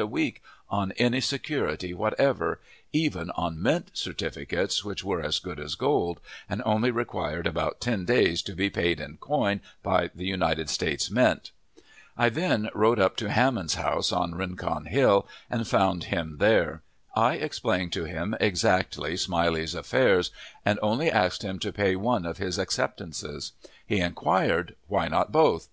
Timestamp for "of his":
22.24-22.56